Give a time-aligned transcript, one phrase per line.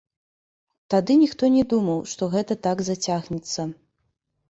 [0.93, 3.71] Тады ніхто не думаў, што гэта так зацягнецца.